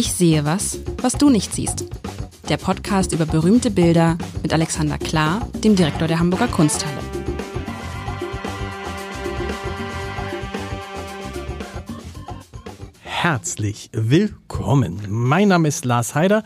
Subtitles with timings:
[0.00, 1.84] Ich sehe was, was du nicht siehst.
[2.48, 6.96] Der Podcast über berühmte Bilder mit Alexander Klar, dem Direktor der Hamburger Kunsthalle.
[13.02, 15.02] Herzlich willkommen.
[15.10, 16.44] Mein Name ist Lars Heider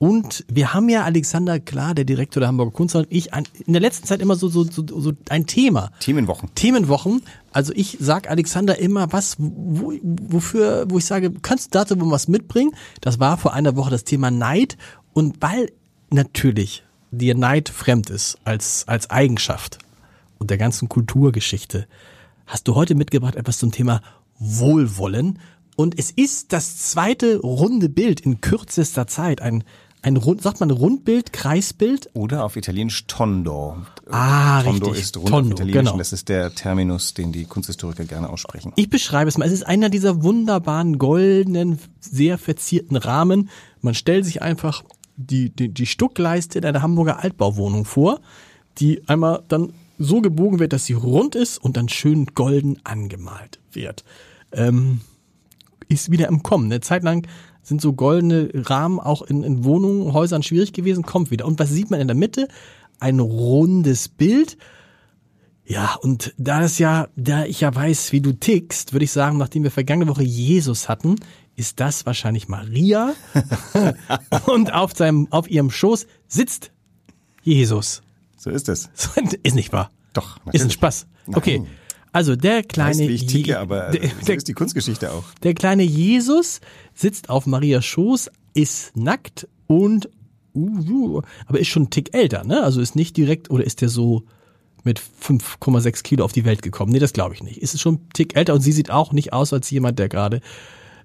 [0.00, 3.72] und wir haben ja Alexander Klar, der Direktor der Hamburger Kunsthalle, und ich ein, in
[3.72, 5.92] der letzten Zeit immer so, so, so, so ein Thema.
[6.00, 6.50] Themenwochen.
[6.54, 7.22] Themenwochen.
[7.52, 12.26] Also ich sag Alexander immer was, wo, wofür, wo ich sage, kannst du dazu was
[12.26, 12.72] mitbringen?
[13.00, 14.76] Das war vor einer Woche das Thema Neid.
[15.12, 15.70] Und weil
[16.10, 16.82] natürlich
[17.12, 19.78] dir Neid fremd ist als, als Eigenschaft
[20.38, 21.86] und der ganzen Kulturgeschichte,
[22.46, 24.02] hast du heute mitgebracht etwas zum Thema
[24.38, 25.38] Wohlwollen.
[25.76, 29.40] Und es ist das zweite runde Bild in kürzester Zeit.
[29.40, 29.64] Ein,
[30.04, 32.10] ein Rund, sagt man Rundbild, Kreisbild?
[32.12, 33.78] Oder auf Italienisch Tondo.
[34.10, 35.02] Ah, Tondo richtig.
[35.02, 35.84] ist rund Tondo, auf Italienisch.
[35.84, 35.96] genau.
[35.96, 38.72] Das ist der Terminus, den die Kunsthistoriker gerne aussprechen.
[38.76, 39.46] Ich beschreibe es mal.
[39.46, 43.48] Es ist einer dieser wunderbaren, goldenen, sehr verzierten Rahmen.
[43.80, 44.84] Man stellt sich einfach
[45.16, 48.20] die, die, die Stuckleiste in einer Hamburger Altbauwohnung vor,
[48.76, 53.58] die einmal dann so gebogen wird, dass sie rund ist und dann schön golden angemalt
[53.72, 54.04] wird.
[54.52, 55.00] Ähm,
[55.88, 56.66] ist wieder im Kommen.
[56.66, 57.26] Eine Zeit lang
[57.64, 61.46] sind so goldene Rahmen auch in, in Wohnungen, Häusern schwierig gewesen, kommt wieder.
[61.46, 62.48] Und was sieht man in der Mitte?
[63.00, 64.56] Ein rundes Bild.
[65.66, 69.38] Ja, und da es ja, da ich ja weiß, wie du tickst, würde ich sagen,
[69.38, 71.16] nachdem wir vergangene Woche Jesus hatten,
[71.56, 73.14] ist das wahrscheinlich Maria.
[74.46, 76.70] und auf seinem, auf ihrem Schoß sitzt
[77.42, 78.02] Jesus.
[78.36, 78.90] So ist es.
[79.42, 79.90] Ist nicht wahr.
[80.12, 80.72] Doch, Ist ein natürlich.
[80.74, 81.06] Spaß.
[81.28, 81.58] Okay.
[81.60, 81.68] Nein.
[82.14, 85.24] Also der kleine, Weißt, wie ich ticke, aber der, so ist die Kunstgeschichte auch.
[85.42, 86.60] der kleine Jesus
[86.94, 90.08] sitzt auf Marias Schoß, ist nackt und
[90.54, 92.62] uh, uh, aber ist schon ein Tick älter, ne?
[92.62, 94.22] Also ist nicht direkt oder ist der so
[94.84, 96.92] mit 5,6 Kilo auf die Welt gekommen?
[96.92, 97.56] Nee, das glaube ich nicht.
[97.56, 100.40] Ist schon ein Tick älter und sie sieht auch nicht aus als jemand, der gerade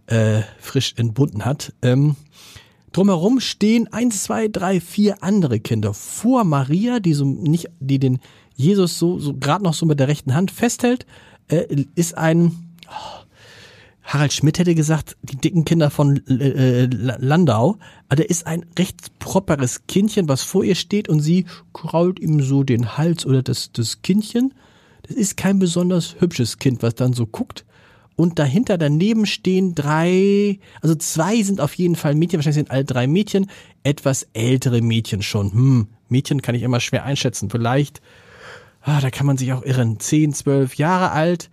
[0.06, 1.74] äh, frisch entbunden hat.
[1.82, 2.18] Ähm,
[2.92, 8.20] drumherum stehen eins, zwei, drei, vier andere Kinder vor Maria, die so nicht, die den
[8.60, 11.06] Jesus so, so gerade noch so mit der rechten Hand festhält,
[11.48, 12.52] äh, ist ein
[14.04, 17.78] Harald Schmidt hätte gesagt, die dicken Kinder von äh, Landau.
[18.08, 22.42] Aber der ist ein recht properes Kindchen, was vor ihr steht und sie krault ihm
[22.42, 24.56] so den Hals oder das, das Kindchen.
[25.04, 27.66] Das ist kein besonders hübsches Kind, was dann so guckt.
[28.16, 32.86] Und dahinter daneben stehen drei, also zwei sind auf jeden Fall Mädchen, wahrscheinlich sind alle
[32.86, 33.50] drei Mädchen,
[33.84, 35.54] etwas ältere Mädchen schon.
[35.54, 37.50] Hm, Mädchen kann ich immer schwer einschätzen.
[37.52, 38.02] Vielleicht,
[38.82, 41.50] ah, da kann man sich auch irren, zehn, zwölf Jahre alt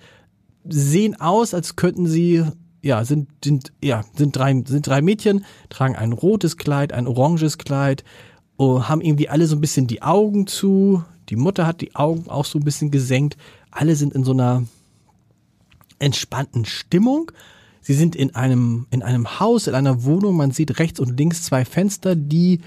[0.69, 2.45] sehen aus, als könnten sie,
[2.83, 7.59] ja, sind, sind, ja, sind drei, sind drei Mädchen, tragen ein rotes Kleid, ein oranges
[7.59, 8.05] Kleid,
[8.57, 11.03] oh, haben irgendwie alle so ein bisschen die Augen zu.
[11.29, 13.37] Die Mutter hat die Augen auch so ein bisschen gesenkt.
[13.71, 14.65] Alle sind in so einer
[15.99, 17.33] entspannten Stimmung.
[17.81, 20.37] Sie sind in einem, in einem Haus, in einer Wohnung.
[20.37, 22.61] Man sieht rechts und links zwei Fenster, die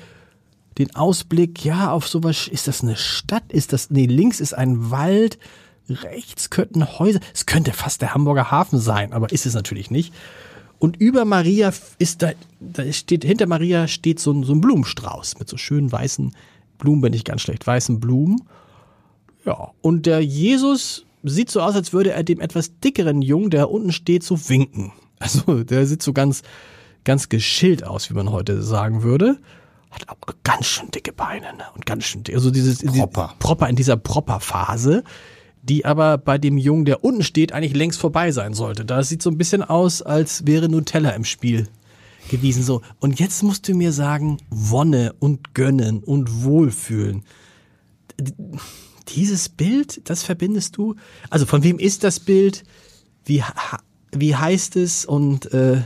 [0.80, 3.52] den Ausblick, ja, auf sowas, ist das eine Stadt?
[3.52, 5.38] Ist das, nee, links ist ein Wald,
[5.90, 10.14] rechts könnten Häuser, es könnte fast der Hamburger Hafen sein, aber ist es natürlich nicht.
[10.80, 12.32] Und über Maria ist da,
[12.62, 16.34] da steht, hinter Maria steht so ein, so ein Blumenstrauß mit so schönen weißen
[16.78, 18.42] Blumen, bin ich ganz schlecht, weißen Blumen.
[19.46, 23.70] Ja, und der Jesus sieht so aus, als würde er dem etwas dickeren Jungen, der
[23.70, 24.94] unten steht, so winken.
[25.22, 26.44] Also, der sieht so ganz,
[27.04, 29.38] ganz geschillt aus, wie man heute sagen würde.
[29.92, 31.66] Hat auch ganz schön dicke Beine, ne?
[31.76, 32.36] Und ganz schön dick.
[32.36, 33.34] Also dieses, Proper.
[33.34, 35.04] Die, proper in dieser Proper-Phase,
[35.64, 38.86] die aber bei dem Jungen, der unten steht, eigentlich längst vorbei sein sollte.
[38.86, 41.68] Da sieht so ein bisschen aus, als wäre Nutella im Spiel
[42.30, 42.64] gewesen.
[42.64, 42.82] So.
[43.00, 47.24] Und jetzt musst du mir sagen, Wonne und Gönnen und Wohlfühlen
[49.10, 50.96] dieses Bild, das verbindest du?
[51.30, 52.64] Also von wem ist das Bild?
[53.26, 53.44] Wie,
[54.12, 55.06] wie heißt es?
[55.06, 55.82] Und äh,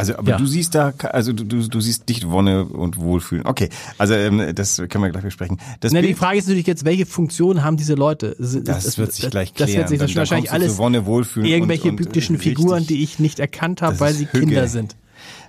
[0.00, 0.36] Also, aber Ja.
[0.38, 3.46] du siehst da, also du, du, du siehst nicht Wonne und Wohlfühlen.
[3.46, 3.68] Okay,
[3.98, 5.58] also ähm, das können wir gleich besprechen.
[5.80, 8.36] Das na, die Frage ist natürlich jetzt, welche Funktion haben diese Leute?
[8.40, 9.80] S- das wird sich gleich Das klären.
[9.80, 12.56] wird sich Dann- dann wahrscheinlich du alles Wonne, Wohlfühlen und- irgendwelche und, biblischen richtig.
[12.56, 14.40] Figuren, die ich nicht erkannt habe, Das weil sie Hügge.
[14.46, 14.96] Kinder sind.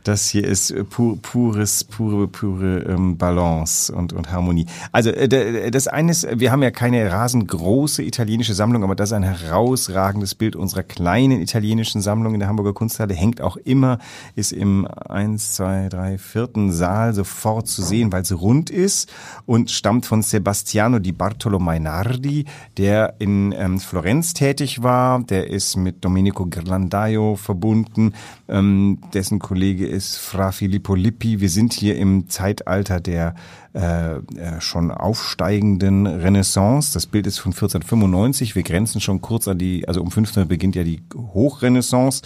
[0.03, 4.65] Das hier ist äh, pu pures, pure, pure ähm, Balance und, und Harmonie.
[4.91, 9.09] Also äh, das eine ist, wir haben ja keine rasend große italienische Sammlung, aber das
[9.09, 13.13] ist ein herausragendes Bild unserer kleinen italienischen Sammlung in der Hamburger Kunsthalle.
[13.13, 13.99] Hängt auch immer,
[14.35, 19.11] ist im eins, zwei, drei, vierten Saal sofort zu sehen, weil es rund ist
[19.45, 22.45] und stammt von Sebastiano di Bartolo Mainardi,
[22.77, 25.21] der in ähm, Florenz tätig war.
[25.23, 28.13] Der ist mit Domenico Ghirlandaio verbunden.
[28.47, 31.41] Ähm, dessen Kollege ist Fra Filippo Lippi.
[31.41, 33.35] Wir sind hier im Zeitalter der
[33.73, 36.93] äh, äh, schon aufsteigenden Renaissance.
[36.93, 38.55] Das Bild ist von 1495.
[38.55, 42.23] Wir grenzen schon kurz an die, also um 1500 beginnt ja die Hochrenaissance.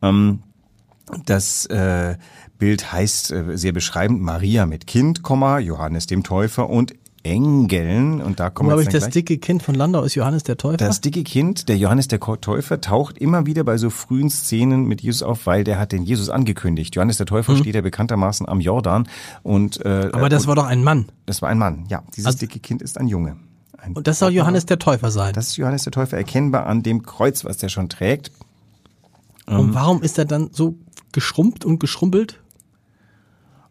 [0.00, 0.40] Ähm,
[1.26, 2.16] Das äh,
[2.58, 8.22] Bild heißt äh, sehr beschreibend Maria mit Kind, Johannes dem Täufer und Engeln.
[8.22, 9.12] Und da kommen jetzt ich das gleich.
[9.12, 10.76] dicke Kind von Landau ist Johannes der Täufer?
[10.78, 15.02] Das dicke Kind, der Johannes der Täufer, taucht immer wieder bei so frühen Szenen mit
[15.02, 16.94] Jesus auf, weil der hat den Jesus angekündigt.
[16.96, 19.08] Johannes der Täufer steht ja bekanntermaßen am Jordan
[19.42, 20.14] und äh, Mhm.
[20.14, 21.06] Aber das und war doch ein Mann.
[21.26, 21.84] das war ein Mann.
[21.88, 23.36] Ja, dieses Also- dicke Kind ist ein Junge.
[23.76, 25.32] Ein Und das soll Johannes der Täufer sein.
[25.34, 28.30] Das ist Johannes der Täufer erkennbar an dem Kreuz, was der schon trägt.
[29.46, 30.76] Und warum ist er dann so
[31.12, 32.38] geschrumpft und geschrumpelt?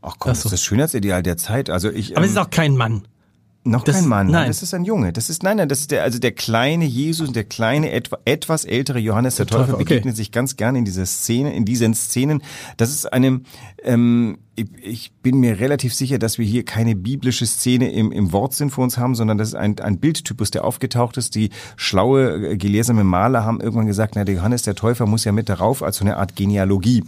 [0.02, 1.70] Ach komm, das ist das Schönheitsideal der Zeit.
[1.70, 3.04] Also ich Aber ähm, es ist auch kein Mann.
[3.66, 4.48] Noch Das- kein Mann, nein.
[4.48, 5.12] das ist ein Junge.
[5.12, 8.64] Das ist nein, nein, das ist der also der kleine Jesus, der kleine etwa, etwas
[8.64, 9.84] ältere Johannes der, Täufer, Täufer, okay.
[9.84, 12.42] begegnet sich ganz gerne in dieser Szene, in diesen Szenen.
[12.78, 13.42] Das ist eine
[13.84, 14.38] ähm,
[14.82, 18.84] ich, bin mir relativ sicher, dass wir hier keine biblische Szene im, im Wortsinn vor
[18.84, 21.36] uns haben, sondern das ist ein, ein Bildtypus, der aufgetaucht ist.
[21.36, 25.32] Die schlaue, äh, gelehrsame Maler haben irgendwann gesagt, na, der Johannes der Täufer muss ja
[25.32, 27.04] mit darauf als so eine Art Genealogie.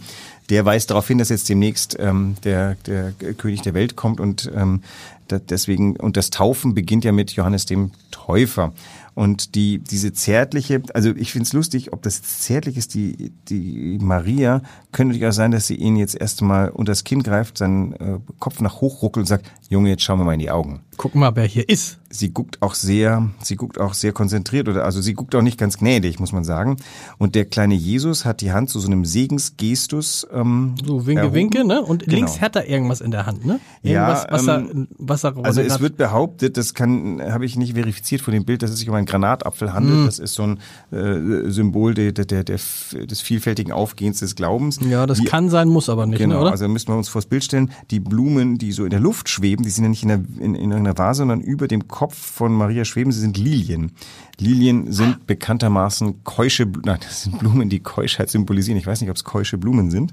[0.50, 4.50] Der weist darauf hin, dass jetzt demnächst ähm, der, der König der Welt kommt und
[4.54, 4.82] ähm,
[5.28, 8.72] da- deswegen und das Taufen beginnt ja mit Johannes dem Täufer
[9.14, 14.62] und die diese zärtliche also ich find's lustig ob das zärtlich ist die die Maria
[14.90, 18.60] könnte durchaus sein dass sie ihn jetzt erstmal unter das Kinn greift seinen äh, Kopf
[18.60, 21.34] nach hoch ruckelt und sagt Junge jetzt schauen wir mal in die Augen Guck mal,
[21.34, 21.98] wer hier ist.
[22.10, 25.58] sie guckt auch sehr, sie guckt auch sehr konzentriert oder also sie guckt auch nicht
[25.58, 26.76] ganz gnädig, muss man sagen.
[27.18, 30.26] Und der kleine Jesus hat die Hand zu so einem Segensgestus.
[30.32, 31.34] Ähm, So Winke, erhoben.
[31.34, 31.82] Winke, ne?
[31.82, 32.14] Und Genau.
[32.16, 33.58] links hat er irgendwas in der Hand, ne?
[33.82, 35.80] Ja, Irgendwas, was er, ähm, was er Also es hat.
[35.80, 38.94] wird behauptet, das kann, habe ich nicht verifiziert von dem Bild, dass es sich um
[38.94, 39.98] einen Granatapfel handelt.
[40.00, 40.06] Hm.
[40.06, 40.58] Das ist so ein
[40.92, 42.58] äh, Symbol der, der, der, der,
[43.06, 44.78] des vielfältigen Aufgehens des Glaubens.
[44.88, 46.50] Ja, das Wie- kann sein, muss aber nicht, Genau, ne, oder?
[46.52, 49.28] also müssen wir uns vor das Bild stellen, die Blumen, die so in der Luft
[49.28, 52.16] schweben, die sind ja nicht in, der, in, in irgendeiner Vase, sondern über dem Kopf
[52.16, 53.92] von Maria schweben, sie sind Lilien.
[54.38, 58.78] Lilien sind bekanntermaßen keusche, nein, das sind Blumen, die Keuschheit symbolisieren.
[58.78, 60.12] Ich weiß nicht, ob es keusche Blumen sind.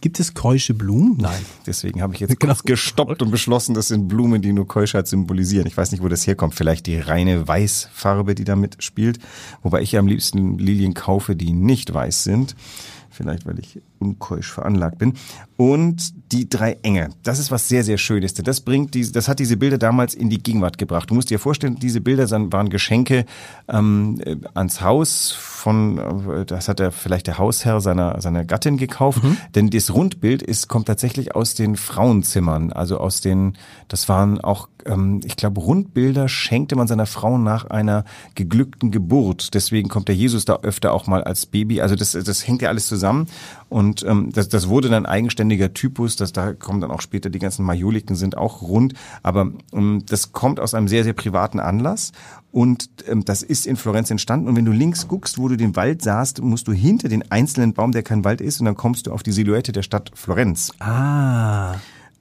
[0.00, 1.16] Gibt es keusche Blumen?
[1.18, 1.40] Nein.
[1.66, 2.54] Deswegen habe ich jetzt Genau.
[2.64, 5.66] gestoppt und beschlossen, das sind Blumen, die nur Keuschheit symbolisieren.
[5.66, 6.54] Ich weiß nicht, wo das herkommt.
[6.54, 9.18] Vielleicht die reine Weißfarbe, die da mitspielt.
[9.62, 12.54] Wobei ich ja am liebsten Lilien kaufe, die nicht weiß sind.
[13.14, 15.14] Vielleicht, weil ich unkeusch veranlagt bin.
[15.56, 17.10] Und die drei Engel.
[17.22, 18.34] Das ist was sehr, sehr Schönes.
[18.34, 21.10] Das bringt diese, das hat diese Bilder damals in die Gegenwart gebracht.
[21.10, 23.24] Du musst dir vorstellen, diese Bilder waren Geschenke
[23.68, 28.78] ähm, äh, ans Haus von, äh, das hat er vielleicht der Hausherr seiner, seiner Gattin
[28.78, 29.22] gekauft.
[29.54, 32.72] Denn das Rundbild ist, kommt tatsächlich aus den Frauenzimmern.
[32.72, 33.56] Also aus den,
[33.86, 39.54] das waren auch, ähm, ich glaube, Rundbilder schenkte man seiner Frau nach einer geglückten Geburt.
[39.54, 41.80] Deswegen kommt der Jesus da öfter auch mal als Baby.
[41.80, 43.03] Also das, das hängt ja alles zusammen.
[43.68, 46.16] Und ähm, das, das wurde dann eigenständiger Typus.
[46.16, 48.94] Das, da kommen dann auch später die ganzen Majoliken sind auch rund.
[49.22, 52.12] Aber ähm, das kommt aus einem sehr, sehr privaten Anlass.
[52.52, 54.48] Und ähm, das ist in Florenz entstanden.
[54.48, 57.74] Und wenn du links guckst, wo du den Wald sahst, musst du hinter den einzelnen
[57.74, 60.70] Baum, der kein Wald ist, und dann kommst du auf die Silhouette der Stadt Florenz.
[60.78, 61.74] Ah.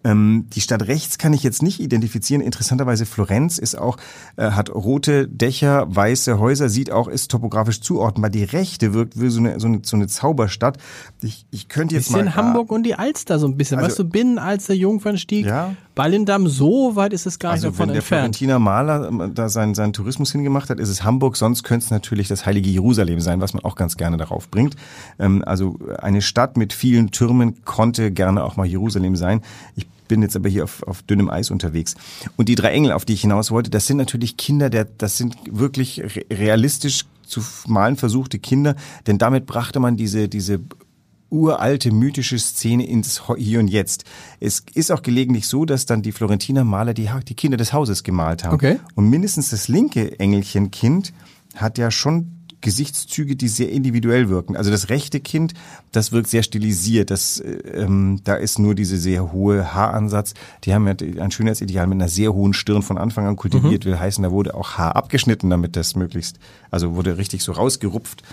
[0.03, 2.41] Ähm, die Stadt rechts kann ich jetzt nicht identifizieren.
[2.41, 3.97] Interessanterweise Florenz ist auch,
[4.35, 8.29] äh, hat rote Dächer, weiße Häuser, sieht auch, ist topografisch zuordnenbar.
[8.29, 10.77] Die rechte wirkt wie so eine, so eine, so eine Zauberstadt.
[11.21, 12.35] Ich, ich könnte jetzt Bisschen mal.
[12.35, 13.77] Hamburg und die Alster so ein bisschen.
[13.79, 15.75] Also- weißt du, Binnenalster, Jungfernstieg, Ja.
[15.95, 18.35] Ballindamm, so weit ist es gar nicht Also davon wenn der entfernt.
[18.35, 21.91] Florentiner Maler ähm, da seinen, seinen Tourismus hingemacht hat, ist es Hamburg, sonst könnte es
[21.91, 24.75] natürlich das heilige Jerusalem sein, was man auch ganz gerne darauf bringt.
[25.19, 29.41] Ähm, also eine Stadt mit vielen Türmen konnte gerne auch mal Jerusalem sein.
[29.75, 31.95] Ich bin jetzt aber hier auf, auf dünnem Eis unterwegs.
[32.35, 35.17] Und die drei Engel, auf die ich hinaus wollte, das sind natürlich Kinder, der, das
[35.17, 38.75] sind wirklich re- realistisch zu malen versuchte Kinder,
[39.07, 40.59] denn damit brachte man diese, diese
[41.29, 44.03] uralte mythische Szene ins Hier und Jetzt.
[44.39, 48.03] Es ist auch gelegentlich so, dass dann die Florentiner Maler die, die Kinder des Hauses
[48.03, 48.53] gemalt haben.
[48.53, 48.79] Okay.
[48.93, 51.11] Und mindestens das linke Engelchenkind
[51.55, 54.57] hat ja schon Gesichtszüge, die sehr individuell wirken.
[54.57, 55.53] Also das rechte Kind,
[55.91, 57.11] das wirkt sehr stilisiert.
[57.11, 60.33] Das, äh, ähm, da ist nur diese sehr hohe Haaransatz.
[60.63, 63.85] Die haben ja ein Schönheitsideal mit einer sehr hohen Stirn von Anfang an kultiviert.
[63.85, 66.39] Will heißen, da wurde auch Haar abgeschnitten, damit das möglichst,
[66.71, 68.23] also wurde richtig so rausgerupft.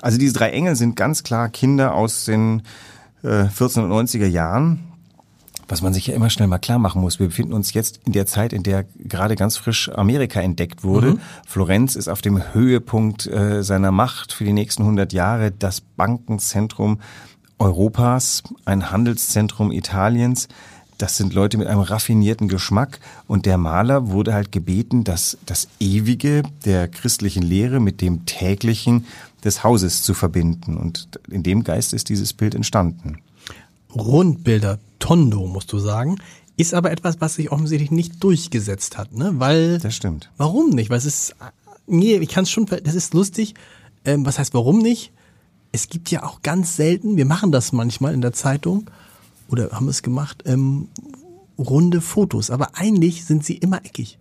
[0.00, 2.62] Also diese drei Engel sind ganz klar Kinder aus den
[3.22, 4.91] äh, 1490er Jahren.
[5.72, 7.18] Was man sich ja immer schnell mal klar machen muss.
[7.18, 11.16] Wir befinden uns jetzt in der Zeit, in der gerade ganz frisch Amerika entdeckt wurde.
[11.46, 15.50] Florenz ist auf dem Höhepunkt äh, seiner Macht für die nächsten 100 Jahre.
[15.50, 17.00] Das Bankenzentrum
[17.58, 20.48] Europas, ein Handelszentrum Italiens.
[20.98, 23.00] Das sind Leute mit einem raffinierten Geschmack.
[23.26, 29.06] Und der Maler wurde halt gebeten, das, das Ewige der christlichen Lehre mit dem Täglichen
[29.42, 30.76] des Hauses zu verbinden.
[30.76, 33.22] Und in dem Geist ist dieses Bild entstanden.
[33.94, 36.18] Rundbilder, Tondo, musst du sagen,
[36.56, 39.32] ist aber etwas, was sich offensichtlich nicht durchgesetzt hat, ne?
[39.34, 39.78] Weil.
[39.78, 40.30] Das stimmt.
[40.36, 40.90] Warum nicht?
[40.90, 41.34] Weil es ist,
[41.86, 43.54] nee, ich kann es schon, das ist lustig.
[44.04, 45.12] Ähm, was heißt warum nicht?
[45.72, 48.90] es gibt ja auch ganz selten, wir machen das manchmal in der Zeitung
[49.48, 50.88] oder haben es gemacht, ähm,
[51.58, 54.18] runde Fotos, aber eigentlich sind sie immer eckig.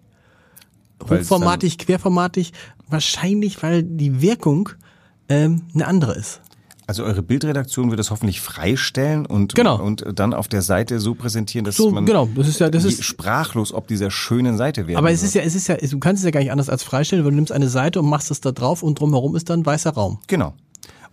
[1.10, 2.54] Hochformatig, querformatig,
[2.88, 4.70] wahrscheinlich, weil die Wirkung
[5.30, 6.42] ähm, eine andere ist.
[6.92, 9.82] Also eure Bildredaktion wird das hoffentlich freistellen und, Genau.
[9.82, 12.84] und dann auf der Seite so präsentieren, dass So, man genau, das ist ja, das
[12.84, 15.30] ist, sprachlos ob dieser schönen Seite werden aber es wird.
[15.30, 17.32] ist ja, es ist ja, du kannst es ja gar nicht anders als freistellen, weil
[17.32, 20.20] du nimmst eine Seite und machst es da drauf und drumherum ist dann weißer Raum.
[20.28, 20.54] Genau.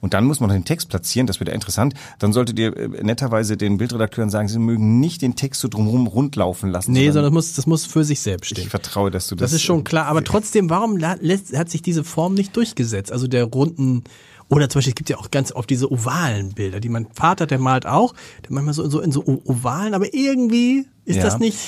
[0.00, 1.94] Und dann muss man den Text platzieren, das wird ja interessant.
[2.18, 6.08] Dann solltet ihr äh, netterweise den Bildredakteuren sagen, sie mögen nicht den Text so drumherum
[6.08, 6.90] rundlaufen lassen.
[6.90, 8.68] Nee, sondern das muss, das muss für sich selbst ich stehen.
[8.70, 9.50] vertraue, dass du das.
[9.52, 13.12] Das ist schon äh, klar, aber trotzdem, warum hat sich diese Form nicht durchgesetzt?
[13.12, 14.02] Also der runden,
[14.50, 17.46] oder zum Beispiel, es gibt ja auch ganz oft diese ovalen Bilder, die mein Vater,
[17.46, 18.14] der malt auch,
[18.44, 21.22] der manchmal so, so in so ovalen, aber irgendwie ist Ja.
[21.24, 21.58] das nicht,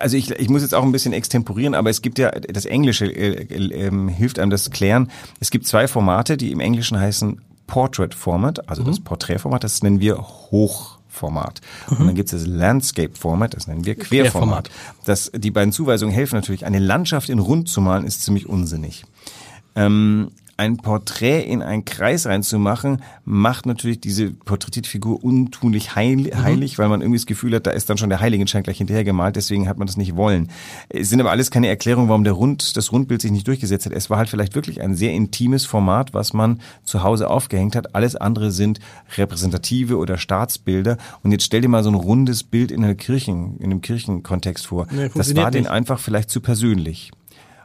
[0.00, 3.06] Also ich, ich muss jetzt auch ein bisschen extemporieren, aber es gibt ja, das Englische
[3.06, 5.10] äh, äh, ähm, hilft einem das klären.
[5.40, 8.86] Es gibt zwei Formate, die im Englischen heißen Portrait Format, also Mhm.
[8.86, 11.60] das Porträtformat, das nennen wir Hochformat.
[11.88, 14.64] Und dann gibt es das Landscape Format, das nennen wir Querformat.
[14.68, 14.70] Querformat.
[15.04, 16.64] Das, die beiden Zuweisungen helfen natürlich.
[16.66, 19.04] Eine Landschaft in rund zu malen ist ziemlich unsinnig.
[19.76, 26.78] Ähm, ein Porträt in einen Kreis reinzumachen, macht natürlich diese porträtierte Figur untunlich heil, heilig,
[26.78, 29.36] weil man irgendwie das Gefühl hat, da ist dann schon der Heiligenschein gleich hinterher gemalt,
[29.36, 30.48] deswegen hat man das nicht wollen.
[30.90, 33.94] Es sind aber alles keine Erklärungen, warum der Rund, das Rundbild sich nicht durchgesetzt hat.
[33.94, 37.94] Es war halt vielleicht wirklich ein sehr intimes Format, was man zu Hause aufgehängt hat.
[37.94, 38.80] Alles andere sind
[39.16, 40.98] repräsentative oder Staatsbilder.
[41.22, 44.66] Und jetzt stell dir mal so ein rundes Bild in einer Kirchen, in einem Kirchenkontext
[44.66, 44.86] vor.
[44.90, 45.70] Nee, das war denen nicht.
[45.70, 47.12] einfach vielleicht zu persönlich.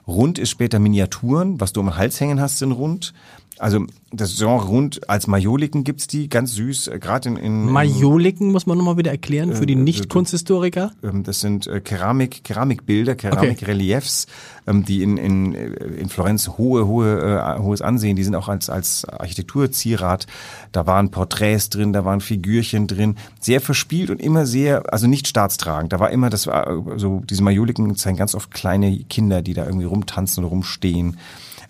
[0.07, 3.13] Rund ist später Miniaturen, was du den Hals hängen hast, sind rund.
[3.57, 8.51] Also das Genre rund als Majoliken gibt's die, ganz süß, äh, gerade in, in, Majoliken
[8.51, 10.91] muss man nochmal wieder erklären für die Nicht-Kunsthistoriker.
[11.03, 14.27] ähm, das sind äh, Keramik, Keramikbilder, Keramikreliefs,
[14.67, 18.50] ähm, die in, in, äh, in Florenz hohe, hohe, äh, hohes Ansehen, die sind auch
[18.50, 20.27] als, als Architekturzierat.
[20.71, 25.27] Da waren Porträts drin, da waren Figürchen drin, sehr verspielt und immer sehr, also nicht
[25.27, 25.93] staatstragend.
[25.93, 29.53] Da war immer, das war äh, so, diese Majoliken zeigen ganz oft kleine Kinder, die
[29.53, 31.17] da irgendwie rumtanzen oder rumstehen.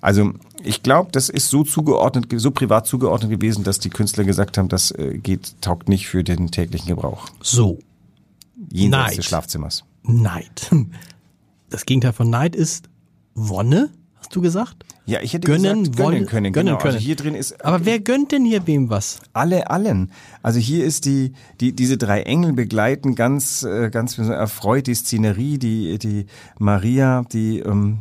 [0.05, 0.33] Also
[0.63, 4.69] ich glaube, das ist so zugeordnet, so privat zugeordnet gewesen, dass die Künstler gesagt haben,
[4.69, 7.27] das äh, geht, taugt nicht für den täglichen Gebrauch.
[7.41, 7.79] So,
[8.71, 9.17] Jenseits Neid.
[9.17, 9.83] des Schlafzimmers.
[10.03, 10.69] Neid.
[11.71, 12.87] Das Gegenteil von Neid ist
[13.33, 14.85] Wonne, hast du gesagt?
[15.07, 16.53] Ja, ich hätte Gönnen, gesagt, gönnen wollen- können.
[16.53, 16.77] gönnen genau.
[16.77, 16.93] können.
[16.93, 19.19] Also hier drin ist Aber wer gönnt denn hier wem was?
[19.33, 20.11] alle allen.
[20.43, 25.57] Also hier ist die, die diese drei Engel begleiten ganz äh, ganz erfreut die Szenerie,
[25.57, 26.27] die die
[26.59, 27.99] Maria, die ähm,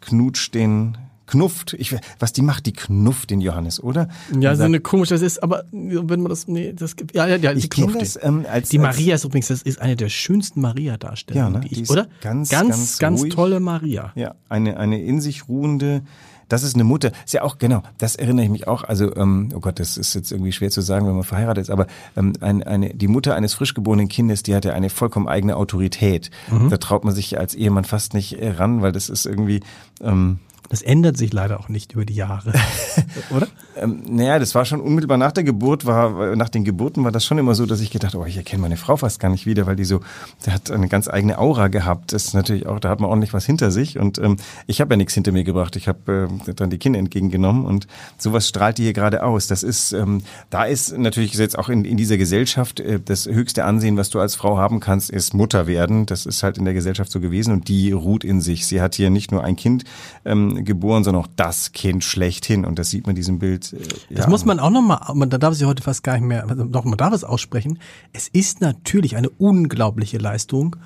[0.00, 0.98] knutscht den
[1.30, 1.74] knufft.
[1.74, 4.08] Ich, was die macht, die knufft den Johannes, oder?
[4.38, 7.36] Ja, so eine komische, das ist, aber wenn man das, nee, das gibt, ja, ja,
[7.36, 9.96] ja, die ich knufft das ähm, als Die als, Maria ist übrigens, das ist eine
[9.96, 11.60] der schönsten Maria-Darstellungen, Ja, ne?
[11.60, 12.08] die ich, Die ist oder?
[12.20, 14.12] ganz, ganz, ganz ganz tolle Maria.
[14.14, 16.02] Ja, eine, eine in sich ruhende,
[16.48, 17.12] das ist eine Mutter.
[17.24, 18.82] Ist ja auch, genau, das erinnere ich mich auch.
[18.82, 21.70] Also, ähm, oh Gott, das ist jetzt irgendwie schwer zu sagen, wenn man verheiratet ist,
[21.70, 25.28] aber ähm, ein, eine, die Mutter eines frisch geborenen Kindes, die hat ja eine vollkommen
[25.28, 26.30] eigene Autorität.
[26.68, 29.60] Da traut man sich als Ehemann fast nicht äh, ran, weil das ist irgendwie,
[30.02, 32.52] ähm, Das ändert sich leider auch nicht über die Jahre.
[33.30, 33.48] oder?
[33.76, 37.24] ähm, naja, das war schon unmittelbar nach der Geburt, war, nach den Geburten war das
[37.24, 39.66] schon immer so, dass ich gedacht, oh, ich erkenne meine Frau fast gar nicht wieder,
[39.66, 40.00] weil die so,
[40.46, 42.12] die hat eine ganz eigene Aura gehabt.
[42.12, 44.36] Das ist natürlich auch, da hat man ordentlich was hinter sich und ähm,
[44.68, 45.74] ich habe ja nichts hinter mir gebracht.
[45.74, 49.48] Ich habe äh, dann die Kinder entgegengenommen und sowas strahlt die hier gerade aus.
[49.48, 53.64] Das ist, ähm, da ist natürlich jetzt auch in, in dieser Gesellschaft äh, das höchste
[53.64, 56.06] Ansehen, was du als Frau haben kannst, ist Mutter werden.
[56.06, 58.66] Das ist halt in der Gesellschaft so gewesen und die ruht in sich.
[58.66, 59.84] Sie hat hier nicht nur ein Kind
[60.24, 63.72] ähm, geboren, sondern auch das Kind schlechthin und das sieht man in diesem Bild.
[63.72, 63.78] Äh,
[64.10, 66.48] Das ja, muss man auch nochmal, da darf es ja heute fast gar nicht mehr,
[66.48, 67.78] also doch, man darf es aussprechen.
[68.12, 70.76] Es ist natürlich eine unglaubliche Leistung,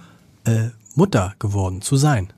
[0.44, 2.32] äh, Mutter geworden zu sein.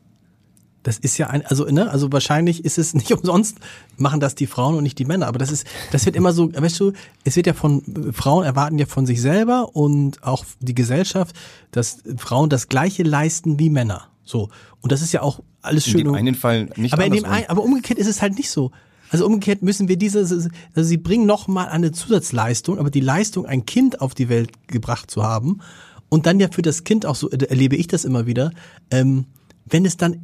[0.82, 3.58] Das ist ja ein, also, ne, also wahrscheinlich ist es nicht umsonst,
[3.96, 5.26] machen das die Frauen und nicht die Männer.
[5.26, 6.92] Aber das ist, das wird immer so, weißt du,
[7.24, 11.34] es wird ja von, Frauen erwarten ja von sich selber und auch die Gesellschaft,
[11.72, 14.08] dass Frauen das Gleiche leisten wie Männer.
[14.22, 14.48] So.
[14.80, 15.98] Und das ist ja auch alles in schön.
[16.04, 18.50] dem und- einen Fall nicht aber in dem ein, aber umgekehrt ist es halt nicht
[18.50, 18.70] so.
[19.10, 23.46] Also umgekehrt müssen wir diese, also sie bringen noch mal eine Zusatzleistung, aber die Leistung,
[23.46, 25.60] ein Kind auf die Welt gebracht zu haben
[26.08, 28.50] und dann ja für das Kind auch so erlebe ich das immer wieder,
[28.90, 29.26] ähm,
[29.64, 30.22] wenn es dann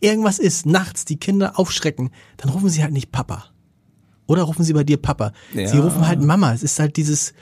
[0.00, 3.46] irgendwas ist, nachts die Kinder aufschrecken, dann rufen sie halt nicht Papa.
[4.26, 5.32] Oder rufen sie bei dir Papa.
[5.52, 5.80] Sie Ja.
[5.82, 6.52] rufen halt Mama.
[6.52, 7.32] Es ist halt dieses,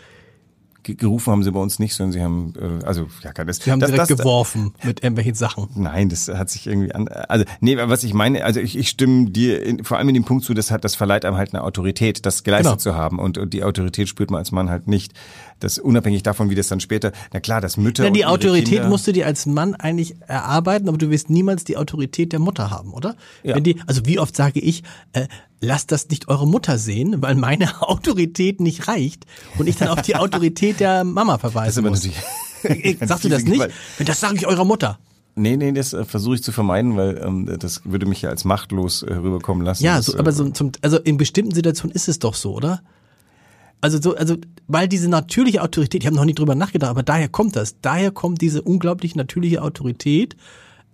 [0.94, 3.80] Gerufen haben sie bei uns nicht, sondern sie haben, äh, also ja, das, sie haben
[3.80, 5.68] das, direkt das, geworfen mit irgendwelchen Sachen.
[5.74, 7.08] Nein, das hat sich irgendwie an.
[7.08, 10.14] Also nee, aber was ich meine, also ich, ich stimme dir in, vor allem in
[10.14, 12.76] dem Punkt zu, das hat, das verleiht einem halt eine Autorität, das geleistet Genau.
[12.76, 15.12] zu haben und, und die Autorität spürt man als Mann halt nicht.
[15.60, 17.12] Das unabhängig davon, wie das dann später.
[17.32, 18.04] Na klar, das Mütter.
[18.04, 21.64] Ja, die Autorität Kinder, musst du dir als Mann eigentlich erarbeiten, aber du wirst niemals
[21.64, 23.16] die Autorität der Mutter haben, oder?
[23.42, 23.56] Ja.
[23.56, 24.82] Wenn die, also wie oft sage ich,
[25.14, 25.28] äh,
[25.60, 29.26] lasst das nicht eure Mutter sehen, weil meine Autorität nicht reicht
[29.58, 32.04] und ich dann auf die Autorität der Mama Das ist muss.
[32.04, 32.98] natürlich.
[33.06, 33.68] Sagst du das nicht?
[34.04, 34.98] Das sage ich eurer Mutter.
[35.38, 38.44] Nee, nee, das äh, versuche ich zu vermeiden, weil ähm, das würde mich ja als
[38.44, 39.84] machtlos äh, rüberkommen lassen.
[39.84, 42.54] Ja, Das, so, äh, aber so zum, also in bestimmten Situationen ist es doch so,
[42.54, 42.82] oder?
[43.82, 44.36] Also so, also
[44.66, 47.76] weil diese natürliche Autorität, ich habe noch nie drüber nachgedacht, aber daher kommt das.
[47.82, 50.36] Daher kommt diese unglaublich natürliche Autorität,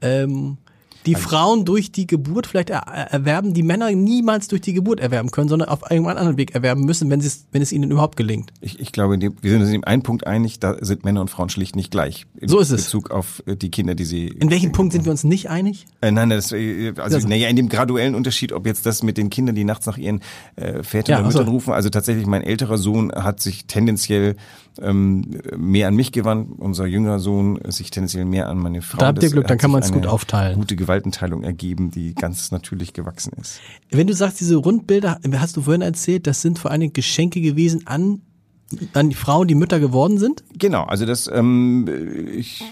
[0.01, 0.59] ähm,
[1.07, 4.73] die Also Frauen durch die Geburt vielleicht er, er- erwerben, die Männer niemals durch die
[4.73, 7.91] Geburt erwerben können, sondern auf irgendeinem anderen Weg erwerben müssen, wenn, es, wenn es ihnen
[7.91, 8.53] überhaupt gelingt.
[8.61, 11.05] Ich, ich glaube, in dem, wir sind uns in dem einen Punkt einig, da sind
[11.05, 12.27] Männer und Frauen schlicht nicht gleich.
[12.39, 12.85] In So ist es.
[12.85, 14.29] Bezug auf äh, die Kinder, die sie.
[14.29, 15.87] In welchem Punkt sind wir uns nicht einig?
[16.01, 19.17] Äh, nein, das, äh, also, Also- naja, in dem graduellen Unterschied, ob jetzt das mit
[19.19, 20.21] den Kindern, die nachts nach ihren
[20.57, 21.27] äh, Vätern Ja, oder.
[21.29, 24.37] Müttern rufen, also tatsächlich mein älterer Sohn hat sich tendenziell
[24.81, 25.25] ähm,
[25.57, 28.99] mehr an mich gewandt, unser jüngerer Sohn sich tendenziell mehr an meine Frau.
[28.99, 30.55] Da habt ihr Glück, dann kann man's eine gut aufteilen.
[30.59, 33.61] Gute Gewaltenteilung ergeben, die ganz natürlich gewachsen ist.
[33.91, 37.41] Wenn du sagst, diese Rundbilder, hast du vorhin erzählt, das sind vor allen Dingen Geschenke
[37.41, 38.21] gewesen an,
[38.93, 40.45] an die Frauen, die Mütter geworden sind?
[40.59, 41.89] Genau, also das, ähm,
[42.35, 42.63] ich,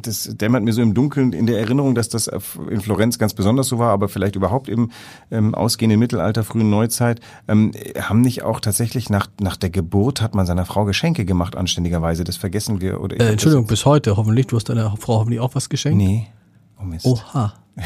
[0.00, 2.30] das dämmert mir so im Dunkeln in der Erinnerung, dass das
[2.70, 4.90] in Florenz ganz besonders so war, aber vielleicht überhaupt im
[5.30, 10.34] ähm, ausgehenden Mittelalter, frühen Neuzeit, ähm, haben nicht auch tatsächlich nach, nach der Geburt hat
[10.34, 12.24] man seiner Frau Geschenke gemacht, anständigerweise.
[12.24, 13.02] Das vergessen wir.
[13.02, 14.46] Oder Äh, Entschuldigung, bis heute hoffentlich.
[14.46, 15.98] Du hast deiner Frau hoffentlich auch was geschenkt?
[15.98, 16.28] nee.
[16.82, 17.06] Oh Mist.
[17.06, 17.54] Oha.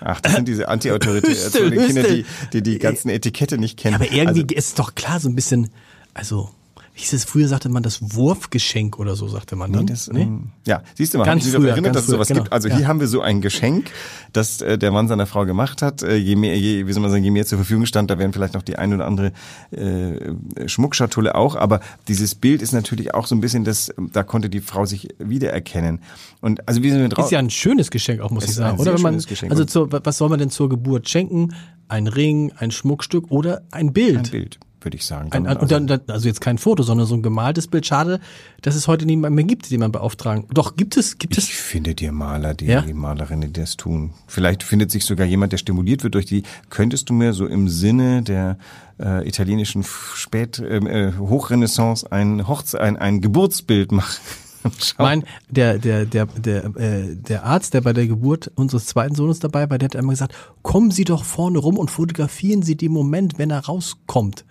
[0.00, 3.94] Ach, das sind diese anti-autoritären Kinder, die, die die ganzen Etikette nicht kennen.
[3.94, 5.70] Aber irgendwie Also, ist doch klar, so ein bisschen,
[6.12, 6.50] also,
[6.94, 9.86] wie hieß es, früher sagte man das Wurfgeschenk oder so, sagte man dann.
[9.86, 12.28] Nee, das, ähm, ja, siehst du mal, Ganz ich mich früher, erinnert, dass es sowas
[12.28, 12.52] früher, gibt.
[12.52, 12.88] Also genau, hier ja.
[12.88, 13.90] haben wir so ein Geschenk,
[14.32, 16.04] das äh, der Mann seiner Frau gemacht hat.
[16.04, 18.32] Äh, je mehr, je, wie soll man sagen, je mehr zur Verfügung stand, da wären
[18.32, 19.32] vielleicht noch die ein oder andere
[19.72, 21.56] äh, Schmuckschatulle auch.
[21.56, 25.08] Aber dieses Bild ist natürlich auch so ein bisschen das, da konnte die Frau sich
[25.18, 26.00] wiedererkennen.
[26.40, 27.24] Und also wie sind wir drauf?
[27.24, 28.78] Ist ja ein schönes Geschenk auch, muss Es ich sagen.
[28.78, 29.14] Oder wenn man,
[29.50, 31.54] also zur, was soll man denn zur Geburt schenken?
[31.88, 34.18] Ein Ring, ein Schmuckstück oder ein Bild?
[34.18, 35.32] ein Bild, würde ich sagen.
[35.32, 37.86] Ein, und dann, dann, also jetzt kein Foto, sondern so ein gemaltes Bild.
[37.86, 38.20] Schade,
[38.62, 40.46] dass es heute niemand mehr gibt, den man beauftragen.
[40.52, 41.44] Doch, gibt es, gibt es.
[41.48, 42.84] Ich finde dir Maler, die Ja?
[42.92, 44.12] Malerinnen, die das tun.
[44.26, 46.42] Vielleicht findet sich sogar jemand, der stimuliert wird durch die.
[46.70, 48.58] Könntest du mir so im Sinne der
[48.98, 54.14] äh, italienischen Spät ähm, äh, Hochrenaissance ein Hochze ein, ein Geburtsbild machen?
[54.98, 59.38] Mein, der, der, der, der, äh, der Arzt, der bei der Geburt unseres zweiten Sohnes
[59.38, 62.92] dabei war, der hat einmal gesagt, kommen Sie doch vorne rum und fotografieren Sie den
[62.92, 64.44] Moment, wenn er rauskommt.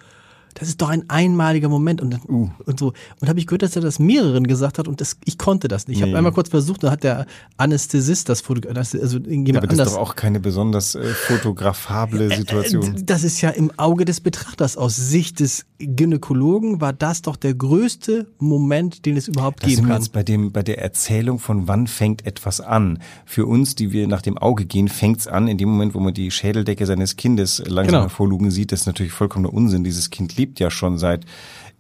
[0.56, 2.50] Das ist doch ein einmaliger Moment und, dann, Uh.
[2.66, 2.94] und so.
[3.20, 5.88] Und habe ich gehört, dass er das mehreren gesagt hat und das, ich konnte das
[5.88, 5.98] nicht.
[5.98, 6.10] Ich Nee.
[6.12, 7.26] habe einmal kurz versucht, dann hat der
[7.58, 9.94] Anästhesist das fotografiert, also Ja, aber das ist anders.
[9.94, 12.98] doch auch keine besonders äh, fotografable Situation.
[12.98, 14.78] Äh, Das ist ja im Auge des Betrachters.
[14.78, 19.76] Aus Sicht des Gynäkologen war das doch der größte Moment, den es überhaupt Da geben
[19.78, 20.02] sind wir kann.
[20.02, 23.00] jetzt bei dem, bei der Erzählung von wann fängt etwas an.
[23.26, 26.14] Für uns, die wir nach dem Auge gehen, fängt's an in dem Moment, wo man
[26.14, 28.02] die Schädeldecke seines Kindes langsam Genau.
[28.02, 28.72] hervorlugen sieht.
[28.72, 29.84] Das ist natürlich vollkommener Unsinn.
[29.84, 31.26] Dieses Kind lebt ja schon seit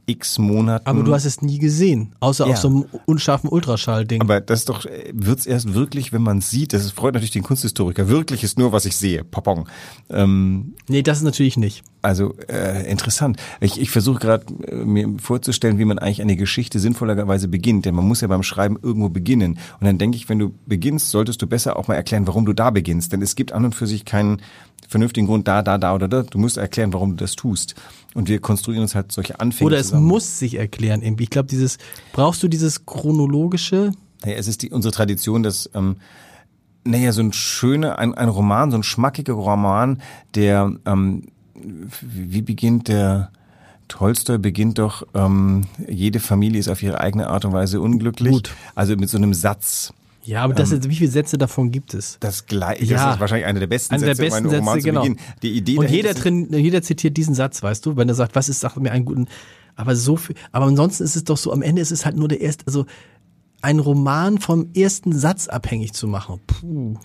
[0.05, 0.85] x Monaten.
[0.85, 2.51] Aber du hast es nie gesehen, außer Ja.
[2.53, 4.19] auf so einem unscharfen Ultraschall-Ding.
[4.19, 7.43] Aber das ist doch, äh, wird's erst wirklich, wenn man sieht, das freut natürlich den
[7.43, 9.69] Kunsthistoriker, wirklich ist nur, was ich sehe, Popong.
[10.09, 11.83] Ähm, Nee, das ist natürlich nicht.
[12.01, 13.37] also äh, interessant.
[13.61, 17.95] Ich, ich versuche gerade äh, mir vorzustellen, wie man eigentlich eine Geschichte sinnvollerweise beginnt, denn
[17.95, 19.57] man muss ja beim Schreiben irgendwo beginnen.
[19.79, 22.51] Und dann denke ich, wenn du beginnst, solltest du besser auch mal erklären, warum du
[22.51, 24.41] da beginnst, denn es gibt an und für sich keinen
[24.89, 26.23] vernünftigen Grund da, da, da oder da.
[26.23, 27.73] Du musst erklären, warum du das tust.
[28.15, 30.05] Und wir konstruieren uns halt solche Anfänge Oder es zusammen.
[30.05, 31.23] muss sich erklären irgendwie.
[31.23, 31.77] Ich glaube, dieses,
[32.11, 33.91] brauchst du dieses chronologische?
[34.23, 35.97] Naja, es ist die, unsere Tradition, dass, ähm,
[36.83, 40.01] naja, so ein schöner, ein, ein Roman, so ein schmackiger Roman,
[40.35, 41.23] der, ähm,
[42.01, 43.31] wie beginnt der,
[43.87, 48.31] Tolstoi beginnt doch, ähm, jede Familie ist auf ihre eigene Art und Weise unglücklich.
[48.31, 48.55] Gut.
[48.75, 49.93] Also mit so einem Satz.
[50.25, 52.17] Ja, aber das ist, wie viele Sätze davon gibt es?
[52.19, 53.05] Das gleiche, Ja.
[53.05, 55.07] das ist wahrscheinlich einer der besten Einer der Sätze, besten um einen Sätze, genau.
[55.41, 58.47] Die Idee Und jeder, drin, jeder zitiert diesen Satz, weißt du, wenn er sagt, was
[58.49, 59.27] ist, sag mir einen guten,
[59.75, 62.27] aber so viel, aber ansonsten ist es doch so, am Ende ist es halt nur
[62.27, 62.85] der erste, also
[63.61, 66.39] ein Roman vom ersten Satz abhängig zu machen.
[66.47, 66.95] Puh.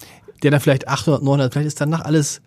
[0.42, 2.40] Der da vielleicht 800, 900, vielleicht ist danach alles,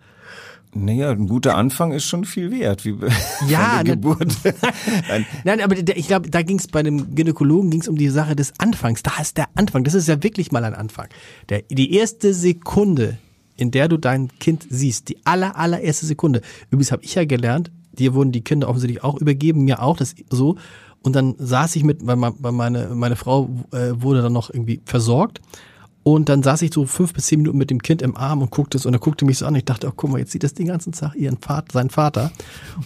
[0.73, 2.95] Naja, ein guter Anfang ist schon viel wert, wie
[3.49, 4.37] Ja, ne- Geburt.
[5.09, 8.35] Nein, Nein, aber ich glaube, da ging es bei dem Gynäkologen ging's um die Sache
[8.35, 9.03] des Anfangs.
[9.03, 9.83] Da ist der Anfang.
[9.83, 11.07] Das ist ja wirklich mal ein Anfang.
[11.49, 13.17] Der, die erste Sekunde,
[13.57, 16.41] in der du dein Kind siehst, die aller allererste Sekunde.
[16.69, 20.15] Übrigens habe ich ja gelernt, dir wurden die Kinder offensichtlich auch übergeben, mir auch, das
[20.29, 20.55] so.
[21.03, 25.41] Und dann saß ich mit, weil meine meine Frau äh, wurde dann noch irgendwie versorgt.
[26.03, 28.49] Und dann saß ich so fünf bis zehn Minuten mit dem Kind im Arm und
[28.49, 29.55] guckte es und er guckte mich so an.
[29.55, 32.31] Ich dachte, oh, guck mal, jetzt sieht das den ganzen Tag ihren Vater, seinen Vater.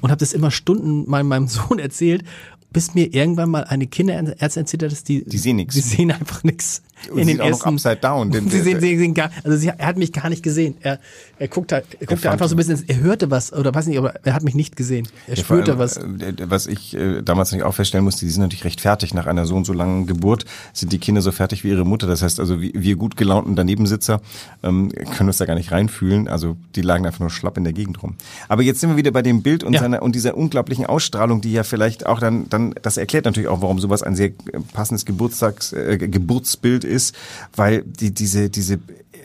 [0.02, 2.26] Und habe das immer Stunden meinem, meinem Sohn erzählt,
[2.72, 5.76] bis mir irgendwann mal eine Kinderärztin erzählt hat, dass die, Die sehen nix.
[5.76, 6.82] Die sehen einfach nix.
[7.10, 8.32] In sieht den auch noch ersten, upside down.
[8.32, 10.76] Den- Sie sehen, Sie sehen gar, also sie, er hat mich gar nicht gesehen.
[10.82, 11.00] Er,
[11.38, 13.88] er guckt halt, er guckt fand- einfach so ein bisschen, er hörte was oder weiß
[13.88, 15.08] nicht, aber er hat mich nicht gesehen.
[15.28, 15.98] Er Ja, spürte allem, was.
[15.98, 19.14] äh, Was ich äh, damals nicht auch feststellen musste, die sind natürlich recht fertig.
[19.14, 22.08] Nach einer so und so langen Geburt sind die Kinder so fertig wie ihre Mutter.
[22.08, 24.22] Das heißt also, wir, wir gut gelaunten Danebensitzer
[24.64, 26.28] ähm, können uns da gar nicht reinfühlen.
[26.28, 28.16] Also die lagen einfach nur schlapp in der Gegend rum.
[28.48, 29.82] Aber jetzt sind wir wieder bei dem Bild und Ja.
[29.82, 33.62] seiner und dieser unglaublichen Ausstrahlung, die ja vielleicht auch dann, dann das erklärt natürlich auch,
[33.62, 34.32] warum sowas ein sehr äh,
[34.74, 37.16] passendes Geburtstags, äh, Geburtsbild ist,
[37.56, 38.80] weil die, diese, diese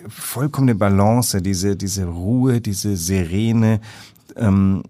[0.09, 3.81] vollkommene Balance, diese, diese Ruhe, diese Serene,
[4.37, 4.83] ähm,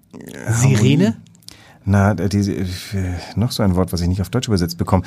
[0.48, 1.16] Sirene?
[1.85, 2.66] na, diese, äh,
[3.37, 5.02] noch so ein Wort, was ich nicht auf Deutsch übersetzt bekomme.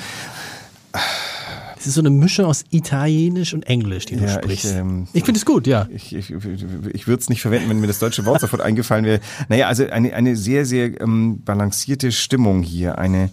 [1.76, 4.64] Es ist so eine Mischung aus Italienisch und Englisch, die du Ja, sprichst.
[4.64, 5.86] ich, Ich, ähm, finde es gut, ja.
[5.92, 9.20] Ich, ich, ich würde es nicht verwenden, wenn mir das deutsche Wort sofort eingefallen wäre.
[9.50, 12.96] Naja, also eine, eine sehr, sehr ähm, balancierte Stimmung hier.
[12.96, 13.28] Eine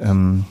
[0.00, 0.44] ähm,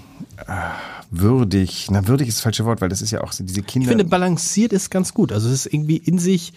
[0.47, 0.71] ah,
[1.11, 3.83] würdig, na würdig ist das falsche Wort, weil das ist ja auch so diese Kinder.
[3.83, 5.31] Ich finde, balanciert ist ganz gut.
[5.31, 6.53] Also es ist irgendwie in sich,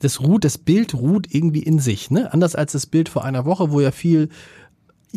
[0.00, 2.32] das ruht, das Bild ruht irgendwie in sich, ne?
[2.32, 4.30] Anders als das Bild vor einer Woche, wo ja viel,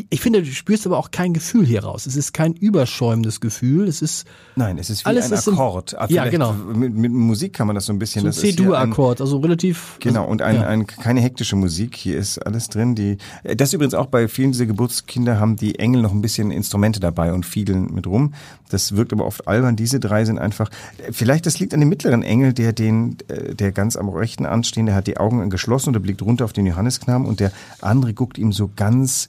[0.10, 2.08] ich finde, du spürst aber auch kein Gefühl hier raus.
[2.08, 3.88] Es ist kein überschäumendes Gefühl.
[3.88, 4.26] Es ist
[4.56, 5.96] Nein, es ist wie Alles ein ist im- Akkord.
[5.98, 6.54] Ah, Ja, genau.
[6.54, 8.24] Mit, mit Musik kann man das so ein bisschen.
[8.32, 9.98] so C-Dur-Akkord, also relativ.
[10.00, 10.68] Genau, also, und ein, ja.
[10.68, 11.96] ein, keine hektische Musik.
[11.96, 12.96] Hier ist alles drin.
[12.96, 16.50] Die, äh, das übrigens auch bei vielen dieser Geburtskinder haben die Engel noch ein bisschen
[16.50, 18.34] Instrumente dabei und fiedeln mit rum.
[18.70, 19.76] Das wirkt aber oft albern.
[19.76, 20.72] Diese drei sind einfach,
[21.12, 24.96] vielleicht das liegt an dem mittleren Engel, der den, äh, der ganz am rechten anstehende
[24.96, 27.52] hat die Augen geschlossen und er blickt runter auf den Johannesknaben und der
[27.82, 29.28] andere guckt ihm so ganz,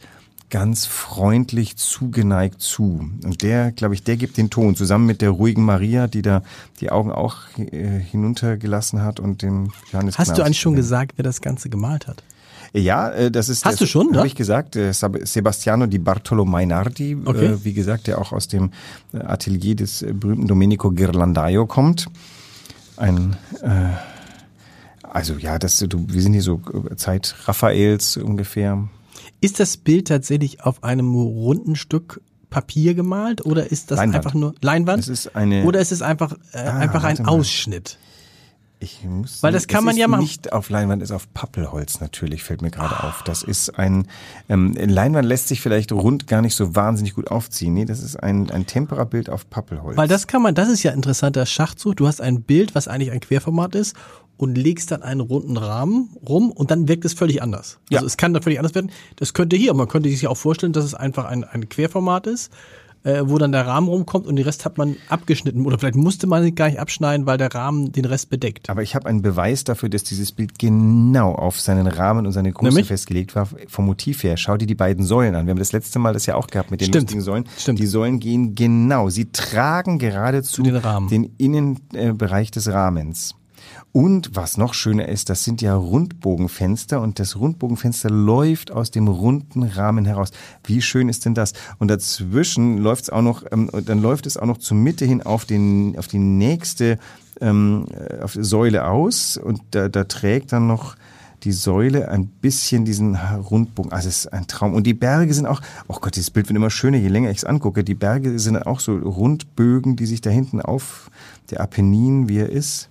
[0.50, 3.08] ganz freundlich zugeneigt zu.
[3.24, 6.42] Und der, glaube ich, der gibt den Ton, zusammen mit der ruhigen Maria, die da
[6.80, 11.12] die Augen auch äh, hinuntergelassen hat und dem Johannes Hast du Knaus- eigentlich schon gesagt,
[11.16, 12.22] wer das Ganze gemalt hat?
[12.72, 13.64] Ja, äh, das ist.
[13.64, 14.18] Hast das, du schon, ne?
[14.18, 14.74] Habe ich gesagt.
[14.76, 17.46] äh, Sebastiano di Bartolo Mainardi, Okay.
[17.46, 18.70] äh, wie gesagt, der auch aus dem
[19.12, 22.06] äh, Atelier des äh, berühmten Domenico Ghirlandaio kommt.
[22.96, 23.90] Ein, äh,
[25.02, 28.88] also ja, das, du, wir sind hier so äh, Zeit Raffaels ungefähr.
[29.44, 34.16] Ist das Bild tatsächlich auf einem runden Stück Papier gemalt oder ist das Leinwand.
[34.16, 35.02] einfach nur Leinwand?
[35.02, 37.24] Es ist eine- oder ist es einfach äh, Ah, einfach ein.
[37.26, 37.98] Ausschnitt?
[38.80, 40.20] Ich muss, Weil das kann man ja machen.
[40.22, 43.22] Nicht auf Leinwand, ist auf Pappelholz natürlich, fällt mir gerade auf.
[43.24, 44.06] Das ist ein,
[44.50, 47.72] ähm, Leinwand lässt sich vielleicht rund gar nicht so wahnsinnig gut aufziehen.
[47.72, 49.96] Nee, das ist ein, ein Temperabild auf Pappelholz.
[49.96, 51.96] Weil das kann man, das ist ja interessanter Schachzug.
[51.96, 53.96] Du hast ein Bild, was eigentlich ein Querformat ist
[54.36, 57.78] und legst dann einen runden Rahmen rum und dann wirkt es völlig anders.
[57.90, 57.98] Ja.
[57.98, 58.90] Also es kann dann völlig anders werden.
[59.16, 62.26] Das könnte hier, man könnte sich ja auch vorstellen, dass es einfach ein, ein Querformat
[62.26, 62.50] ist,
[63.04, 65.66] äh, wo dann der Rahmen rumkommt und den Rest hat man abgeschnitten.
[65.66, 68.70] Oder vielleicht musste man ihn gar nicht abschneiden, weil der Rahmen den Rest bedeckt.
[68.70, 72.50] Aber ich habe einen Beweis dafür, dass dieses Bild genau auf seinen Rahmen und seine
[72.52, 72.86] Größe Nämlich?
[72.88, 73.46] festgelegt war.
[73.68, 74.36] Vom Motiv her.
[74.36, 75.46] Schau dir die beiden Säulen an.
[75.46, 77.02] Wir haben das letzte Mal das ja auch gehabt mit den Stimmt.
[77.04, 77.44] lustigen Säulen.
[77.58, 77.78] Stimmt.
[77.78, 79.10] Die Säulen gehen genau.
[79.10, 81.08] Sie tragen geradezu den Rahmen.
[81.08, 83.34] den Innenbereich des Rahmens.
[83.92, 89.08] Und was noch schöner ist, das sind ja Rundbogenfenster und das Rundbogenfenster läuft aus dem
[89.08, 90.30] runden Rahmen heraus.
[90.64, 91.52] Wie schön ist denn das?
[91.78, 95.22] Und dazwischen läuft es auch noch, ähm, dann läuft es auch noch zur Mitte hin
[95.22, 96.98] auf den, auf die nächste
[97.40, 100.96] ähm, äh, auf Säule aus und da, da trägt dann noch
[101.44, 103.92] die Säule ein bisschen diesen Rundbogen.
[103.92, 104.72] Also es ist ein Traum.
[104.72, 107.38] Und die Berge sind auch, oh Gott, dieses Bild wird immer schöner, je länger ich
[107.38, 107.84] es angucke.
[107.84, 111.10] Die Berge sind auch so Rundbögen, die sich da hinten auf
[111.50, 112.88] der Apennin, wie er ist.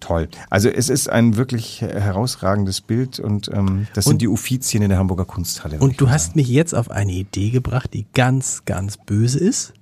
[0.00, 0.28] Toll.
[0.48, 4.90] Also es ist ein wirklich herausragendes Bild und ähm, das Und- sind die Uffizien in
[4.90, 5.78] der Hamburger Kunsthalle.
[5.80, 9.72] Und du hast mich jetzt auf eine Idee gebracht, die ganz, ganz böse ist.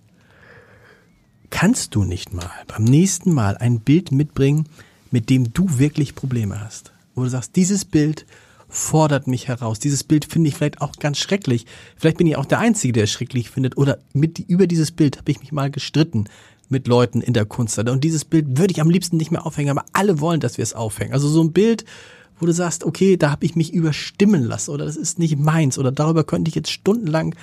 [1.50, 4.68] Kannst du nicht mal beim nächsten Mal ein Bild mitbringen,
[5.11, 6.92] mit dem du wirklich Probleme hast?
[7.14, 8.26] Wo du sagst, dieses Bild
[8.68, 9.79] fordert mich heraus.
[9.79, 11.66] Dieses Bild finde ich vielleicht auch ganz schrecklich.
[11.96, 13.76] Vielleicht bin ich auch der Einzige, der es schrecklich findet.
[13.76, 16.24] Oder mit, über dieses Bild habe ich mich mal gestritten
[16.68, 17.92] mit Leuten in der Kunsthalle.
[17.92, 20.62] Und dieses Bild würde ich am liebsten nicht mehr aufhängen, aber alle wollen, dass wir
[20.62, 21.12] es aufhängen.
[21.12, 21.85] Also so ein Bild,
[22.40, 25.79] wo du sagst, okay, da habe ich mich überstimmen lassen oder das ist nicht meins
[25.79, 27.35] oder darüber könnte ich jetzt stundenlang,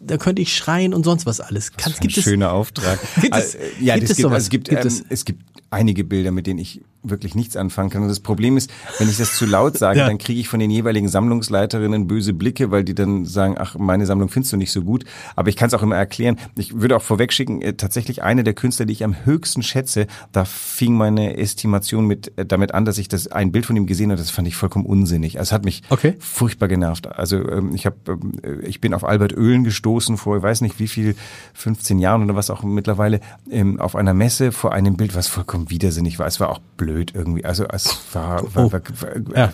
[0.00, 1.72] da könnte ich schreien und sonst was alles.
[1.76, 2.98] Kannst, Ein gibt es, schöner Auftrag.
[3.20, 4.34] Gibt es- Äh, ja, gibt es gibt, sowas?
[4.34, 5.04] also es gibt, Gibt ähm, es?
[5.08, 5.24] es?
[5.24, 8.02] gibt einige Bilder, mit denen ich wirklich nichts anfangen kann.
[8.02, 10.06] Und das Problem ist, wenn ich das zu laut sage, Ja.
[10.06, 14.06] dann kriege ich von den jeweiligen Sammlungsleiterinnen böse Blicke, weil die dann sagen, ach, meine
[14.06, 15.04] Sammlung findest du nicht so gut.
[15.36, 16.36] Aber ich kann es auch immer erklären.
[16.56, 20.44] Ich würde auch vorwegschicken, äh, tatsächlich eine der Künstler, die ich am höchsten schätze, da
[20.44, 24.10] fing meine Estimation mit äh, damit an, dass ich das ein Bild von ihm gesehen
[24.10, 25.38] habe, das fand ich vollkommen unsinnig.
[25.38, 26.14] Also es hat mich Okay.
[26.20, 27.06] furchtbar genervt.
[27.08, 30.60] Also ähm, ich habe, ähm, äh, ich bin auf Albert Oehlen gestoßen vor, ich weiß
[30.60, 31.14] nicht wie viel,
[31.54, 35.70] 15 Jahren oder was auch mittlerweile, ähm, auf einer Messe vor einem Bild, was vollkommen
[35.70, 36.26] widersinnig war.
[36.26, 37.44] Es war auch blöd irgendwie.
[37.44, 38.72] Also es war, war, Oh.
[38.72, 39.52] war, war Ja.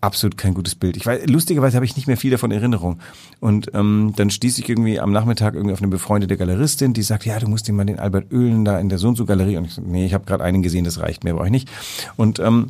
[0.00, 0.96] absolut kein gutes Bild.
[0.96, 2.98] Ich weiß, lustigerweise habe ich nicht mehr viel davon Erinnerung.
[3.40, 7.24] Und ähm, dann stieß ich irgendwie am Nachmittag irgendwie auf eine befreundete Galeristin, die sagt,
[7.24, 9.56] ja, du musst dir mal den Albert Oehlen da in der so und so Galerie.
[9.56, 11.70] Und ich so, nee, ich habe gerade einen gesehen, das reicht mir, brauche ich nicht.
[12.16, 12.66] Und ähm,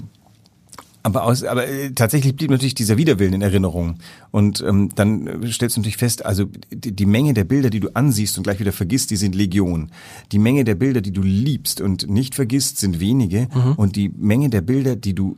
[1.05, 3.99] aber, aus, aber äh, tatsächlich blieb natürlich dieser Widerwillen in Erinnerung.
[4.31, 7.91] Und ähm, dann stellst du natürlich fest, also die, die Menge der Bilder, die du
[7.93, 9.91] ansiehst und gleich wieder vergisst, die sind Legion.
[10.33, 13.49] Die Menge der Bilder, die du liebst und nicht vergisst, sind wenige.
[13.55, 13.73] Mhm.
[13.77, 15.37] Und die Menge der Bilder, die du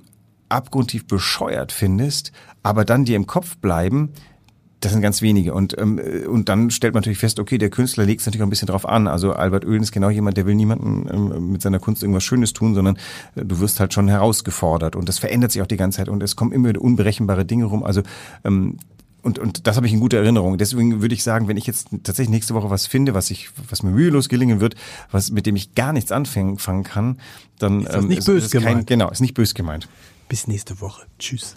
[0.49, 2.31] abgrundtief bescheuert findest,
[2.63, 4.11] aber dann dir im Kopf bleiben,
[4.81, 5.55] das sind ganz wenige.
[5.55, 8.47] Und, ähm, und dann stellt man natürlich fest, okay, der Künstler legt es natürlich auch
[8.47, 9.09] ein bisschen drauf an.
[9.09, 12.53] Also Albert Oehlen ist genau jemand, der will niemanden ähm, mit seiner Kunst irgendwas Schönes
[12.53, 12.97] tun, sondern
[13.35, 14.95] äh, du wirst halt schon herausgefordert.
[14.95, 17.65] Und das verändert sich auch die ganze Zeit und es kommen immer wieder unberechenbare Dinge
[17.65, 17.83] rum.
[17.83, 18.03] Also
[18.45, 18.79] ähm,
[19.23, 20.57] und, und das habe ich in guter Erinnerung.
[20.57, 23.83] Deswegen würde ich sagen, wenn ich jetzt tatsächlich nächste Woche was finde, was ich, was
[23.83, 24.77] mir mühelos gelingen wird,
[25.11, 27.19] was mit dem ich gar nichts anfangen kann,
[27.59, 28.77] dann ist das ähm, nicht ist, bös ist gemeint.
[28.77, 29.89] Kein, genau, ist nicht bös gemeint.
[30.29, 31.07] Bis nächste Woche.
[31.19, 31.57] Tschüss.